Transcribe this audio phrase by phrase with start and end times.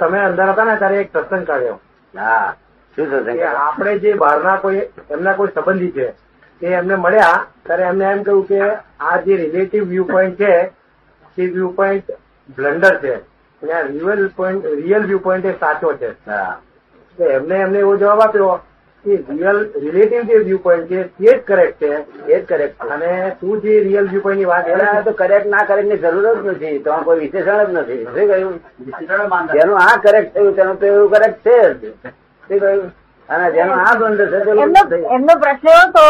[0.00, 1.78] તમે અંદર હતા ને ત્યારે એક સત્સંગ કાઢ્યો.
[2.14, 2.54] હા
[2.96, 6.06] શું સત્સંગ આપણે જે બહારના કોઈ એમના કોઈ સંબંધી છે
[6.62, 8.60] એ એમને મળ્યા ત્યારે એમને એમ કહ્યું કે
[9.00, 10.52] આ જે રિલેટિવ વ્યૂ પોઈન્ટ છે
[11.36, 12.06] તે વ્યૂ પોઈન્ટ
[12.56, 13.14] બ્લન્ડર છે.
[13.62, 16.10] અને આ real point real view point એ સાચો છે.
[17.18, 18.60] એમને એમને એવો જવાબ આપ્યો
[19.04, 21.92] કે રિયલ રિલેટિવ જે વ્યૂ પોઈન્ટ છે તે જ કરેક્ટ છે.
[22.28, 26.02] એ જ કરેક્ટ અને તું જે રિયલ વ્યૂ પોઈન્ટની વાત કરે તો કરેક્ટ ના કરેક્ટની
[26.04, 26.82] જરૂર જ નથી.
[26.84, 28.02] તો કોઈ વિશેષણ જ નથી.
[28.04, 28.54] શું કહ્યું?
[29.54, 31.94] જેનું આ કરેક્ટ થયું તેનું તો એવું કરેક્ટ છે જ.
[32.48, 32.86] શું કહ્યું?
[33.28, 34.22] અને જેનું આ બંધ
[34.92, 36.06] છે એમનો પ્રશ્ન હતો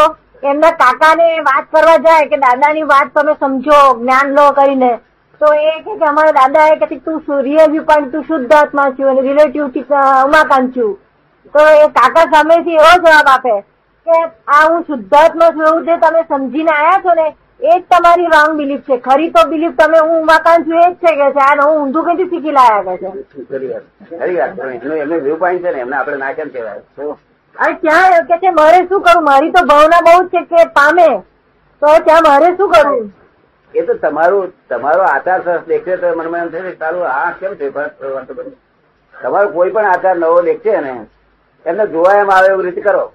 [0.51, 4.91] એમના કાકાને વાત કરવા જાય કે દાદાની વાત તમે સમજો જ્ઞાન લો કરીને.
[5.41, 8.91] તો એ કે કે અમારા દાદા એ કે તું રિયલ વ્યૂ પોઈન્ટ તું શુદ્ધ આત્મા
[8.99, 9.63] છું અને રિલેટિવ
[10.25, 10.91] ઉમાકાંત છું.
[11.53, 13.55] તો એ કાકા સામેથી એવો જવાબ આપે
[14.07, 14.19] કે
[14.57, 18.57] આ હું શુદ્ધાત્મા છું એવું જે તમે સમજીને આવ્યા છો ને એ જ તમારી રોંગ
[18.57, 18.97] બિલીફ છે.
[18.99, 21.41] ખરી તો બિલીફ તમે હું ઉમાકાંત છું એ જ છે કે છે.
[21.41, 23.09] આ હું ઊંધું કઈથી શીખી લાયા કે છે.
[23.51, 23.69] ખરી
[24.37, 24.59] વાત.
[24.59, 26.81] એનું એમનું વ્યૂ પોઈન્ટ છે ને એમને આપણે ના કેમ કહેવાય?
[27.55, 31.07] અરે ત્યાં કે છે મારે શું કરવું મારી તો ભાવના બહુ જ છે કે પામે.
[31.81, 33.11] તો ત્યાં મારે શું કરવું
[33.73, 37.71] એ તો તમારું તમારો આચાર સરસ દેખશે તો મનમાં એમ થશે ચાલુ આ કેમ છે.
[39.13, 40.93] તમારો કોઈ પણ આચાર નવો દેખશે ને
[41.65, 43.13] એમને જોવા એમ આવે એવી રીતે કરો.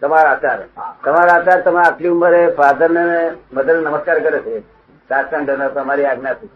[0.00, 0.58] તમારા આચાર.
[1.04, 3.04] તમારા આચાર તમે આટલી ઉંમરે ફાધર ને
[3.52, 4.60] મધર નમસ્કાર કરે છે.
[5.08, 6.46] સાસણ તમારી આજ્ઞાથી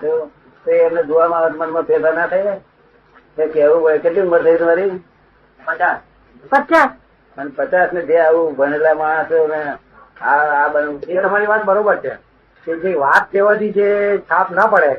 [0.00, 0.30] તો
[0.66, 2.60] તો એમને જોવામાં આવે મનમાં ફેરફાર ના થાય?
[3.38, 4.90] ને કેવું હોય કેટલી ઉંમર થઈ તમારી?
[5.66, 5.98] પચાસ.
[6.50, 6.90] પચાસ.
[7.38, 9.60] અને પચાસ ને જે આવું ભણેલા માણસો ને
[10.24, 11.00] આ આ બનવું.
[11.08, 12.14] એ તમારી વાત બરોબર છે.
[12.66, 14.92] કે જે વાત કહેવાથી જે છાપ ના પડે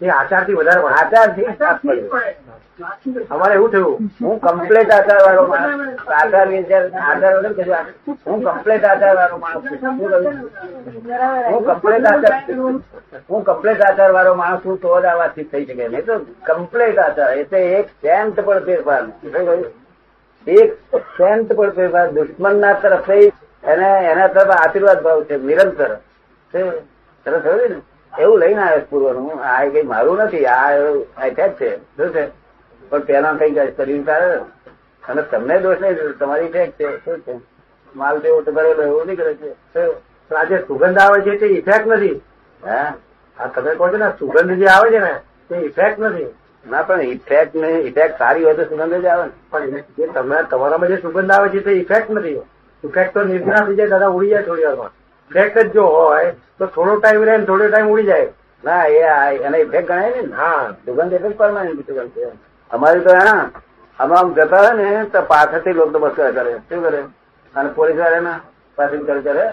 [0.00, 1.48] તે આચારથી વધારે આચારથી
[3.30, 7.68] અમારે એવું થયું હું કમ્પ્લેટ આચાર વાળો માણસ આચાર વિચાર આચાર વગર
[8.26, 9.64] હું કમ્પ્લેટ આચાર વાળો માણસ?
[11.48, 12.38] હું કમ્પ્લેટ આચાર
[13.28, 15.84] હું કમ્પ્લેટ આચાર વાળો માણસ છું તો જ આ વાતચીત થઈ શકે.
[15.86, 16.14] નહીં તો
[16.48, 19.04] કમ્પ્લેટ આચાર એટલે એક સેન્ટ પણ ફેરફાર?
[20.46, 20.70] એક
[21.18, 23.28] સેન્ટ પણ ફેરફાર દુશ્મનના તરફથી
[23.64, 25.92] એને એના તરફ આશીર્વાદ ભાવ છે નિરંતર?
[26.54, 27.78] સરસ થયું ને?
[28.18, 29.44] એવું લઈને આવ્યો પૂર્વનું.
[29.44, 30.70] આ કઈ મારું નથી આ
[31.26, 32.26] અટેચ છે શું છે
[32.88, 34.38] પણ પેલા કઈ કર્યું તારે
[35.08, 37.40] અને તમને દોષ નહીં તમારી ઇફેક્ટ છે શું છે?
[37.96, 39.52] માલ તેવો તો કરેલો એવું નહીં કરે છે.
[39.52, 39.94] શું?
[40.28, 42.20] પણ આ જે સુગંધ આવે છે તે ઇફેક્ટ નથી.
[42.66, 42.94] હા?
[43.38, 45.14] આ તમે કહો છો ને સુગંધ જે આવે છે ને
[45.48, 46.26] તે ઇફેક્ટ નથી.
[46.70, 49.30] ના પણ ઇફેક્ટ ને ઇફેક્ટ સારી હોય તો સુગંધ જ આવે ને.
[49.50, 49.66] પણ
[49.98, 52.40] જે તમે તમારામાં જે સુગંધ આવે છે તે ઇફેક્ટ નથી.
[52.84, 54.90] ઇફેક્ટ તો નિર્ગુણા થઈ જાય દાદા ઉડી જાય થોડી વારમાં.
[55.30, 58.28] ઇફેક્ટ જ જો હોય તો થોડો ટાઈમ રહે થોડો ટાઈમ ઉડી જાય.
[58.64, 59.00] ના એ
[59.46, 60.34] એને ઇફેક્ટ ગણાય ને.
[60.34, 60.70] હા.
[60.84, 62.24] સુગંધ એટલે પરમાનન્ટ સુગંધ છે
[62.70, 63.50] અમારી તો હા
[63.98, 67.00] આમ જતા હોય ને તો પાછળથી લોકો બસ કરે શું કરે?
[67.54, 68.34] અને પોલીસવાળા ને?
[68.78, 69.20] પાછળ કરે.
[69.22, 69.46] કરે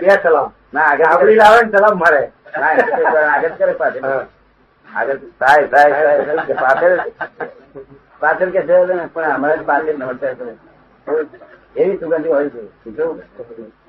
[0.00, 0.48] બે સલામ.
[0.74, 2.22] ના આગળ લાવે ને સલામ મારે.
[2.62, 4.04] આગળ કરે પાછળ.
[4.88, 5.18] આગળ
[6.60, 6.96] પાછળ.
[8.20, 8.76] પાછળ કે છે
[9.14, 10.52] પણ હમણાં જ પાછળ નડતા કરે
[11.76, 12.62] એવી સુગંધી હોય છે.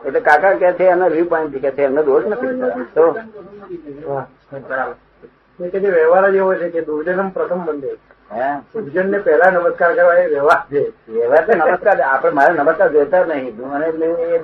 [0.06, 2.88] એટલે કાકા કે છે એનો વ્યૂ પોઈન્ટ કે છે એમનો દોષ નથી.
[2.94, 3.06] તો?
[4.08, 4.96] હા, બરાબર
[5.60, 7.92] એ કે જે વ્યવહાર જ એવો છે કે દુર્જનમ પ્રથમ બંધે
[8.32, 8.48] હે?
[8.74, 10.82] દુર્જન ને પહેલા નમસ્કાર કરવા એ વ્યવહાર છે.
[11.08, 13.56] વ્યવહાર તો નમસ્કાર આપણે મારે નમસ્કાર જોતા નહીં.
[13.58, 13.86] મને
[14.30, 14.40] એ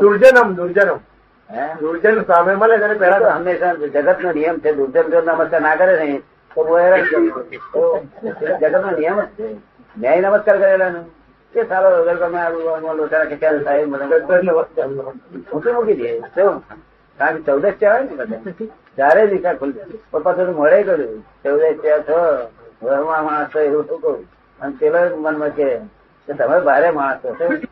[0.00, 0.98] દુર્જનમ દુર્જનમ
[1.50, 1.64] હે?
[1.80, 5.76] દુર્જન સામે મળે ત્યારે પહેલા તો હંમેશા જગત નો નિયમ છે દુર્જન જો નમસ્કાર ના
[5.76, 6.22] કરે નહીં
[6.56, 8.08] તો બહુ
[8.60, 9.54] જગત નો નિયમ જ છે.
[9.98, 10.94] ન્યાય નમસ્કાર કરેલા
[11.56, 13.88] એ સારો વગર કે ક્યાં સાહેબ
[15.52, 16.20] મૂકી મૂકી દે?
[16.20, 16.60] શું?
[17.18, 18.66] કારણ કે ચૌદશ છે ને બધા.
[18.96, 19.98] ચારે દિશા ખુલશે.
[20.10, 21.20] પણ પાછું મળે કર્યું.
[21.20, 22.46] ચૌદશ છે છો.
[22.82, 24.24] ઘરમાં માણસ એવું શું કહું?
[24.60, 25.78] અને પેલો મનમાં કે
[26.26, 27.65] કે તમે ભારે માણસ છો?